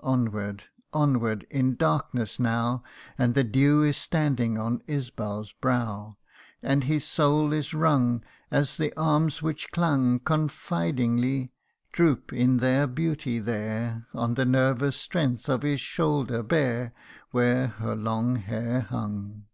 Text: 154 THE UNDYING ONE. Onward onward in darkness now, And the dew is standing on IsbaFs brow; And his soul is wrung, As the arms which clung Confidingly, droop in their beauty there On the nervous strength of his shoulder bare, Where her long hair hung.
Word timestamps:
154 0.00 0.40
THE 0.40 0.48
UNDYING 0.48 0.56
ONE. 0.56 0.60
Onward 0.60 0.64
onward 0.92 1.46
in 1.50 1.76
darkness 1.76 2.40
now, 2.40 2.82
And 3.16 3.36
the 3.36 3.44
dew 3.44 3.84
is 3.84 3.96
standing 3.96 4.58
on 4.58 4.80
IsbaFs 4.88 5.54
brow; 5.60 6.14
And 6.64 6.82
his 6.82 7.04
soul 7.04 7.52
is 7.52 7.72
wrung, 7.72 8.24
As 8.50 8.76
the 8.76 8.92
arms 8.96 9.40
which 9.40 9.70
clung 9.70 10.18
Confidingly, 10.18 11.52
droop 11.92 12.32
in 12.32 12.56
their 12.56 12.88
beauty 12.88 13.38
there 13.38 14.08
On 14.14 14.34
the 14.34 14.44
nervous 14.44 14.96
strength 14.96 15.48
of 15.48 15.62
his 15.62 15.80
shoulder 15.80 16.42
bare, 16.42 16.92
Where 17.30 17.68
her 17.68 17.94
long 17.94 18.34
hair 18.34 18.80
hung. 18.80 19.44